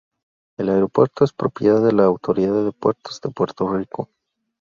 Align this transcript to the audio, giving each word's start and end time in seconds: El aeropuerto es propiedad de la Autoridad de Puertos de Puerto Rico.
El 0.57 0.69
aeropuerto 0.69 1.23
es 1.25 1.31
propiedad 1.31 1.79
de 1.85 1.91
la 1.91 2.05
Autoridad 2.05 2.65
de 2.65 2.71
Puertos 2.71 3.21
de 3.21 3.29
Puerto 3.29 3.67
Rico. 3.77 4.09